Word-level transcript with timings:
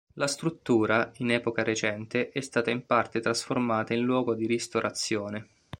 La 0.13 0.25
struttura, 0.25 1.11
in 1.17 1.29
epoca 1.29 1.61
recente, 1.61 2.31
è 2.31 2.41
stata 2.41 2.71
in 2.71 2.87
parte 2.87 3.19
trasformata 3.19 3.93
in 3.93 4.01
luogo 4.03 4.33
di 4.33 4.47
ristorazione. 4.47 5.47